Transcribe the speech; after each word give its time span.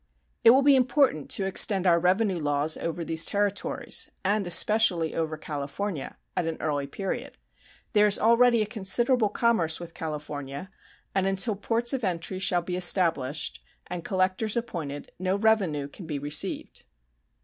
It 0.43 0.49
will 0.49 0.63
be 0.63 0.75
important 0.75 1.29
to 1.29 1.45
extend 1.45 1.85
our 1.85 1.99
revenue 1.99 2.39
laws 2.39 2.75
over 2.75 3.05
these 3.05 3.23
territories, 3.23 4.09
and 4.25 4.47
especially 4.47 5.13
over 5.13 5.37
California, 5.37 6.17
at 6.35 6.47
an 6.47 6.57
early 6.59 6.87
period. 6.87 7.37
There 7.93 8.07
is 8.07 8.17
already 8.17 8.63
a 8.63 8.65
considerable 8.65 9.29
commerce 9.29 9.79
with 9.79 9.93
California, 9.93 10.71
and 11.13 11.27
until 11.27 11.55
ports 11.55 11.93
of 11.93 12.03
entry 12.03 12.39
shall 12.39 12.63
be 12.63 12.75
established 12.75 13.61
and 13.85 14.03
collectors 14.03 14.57
appointed 14.57 15.11
no 15.19 15.35
revenue 15.35 15.87
can 15.87 16.07
be 16.07 16.17
received. 16.17 16.85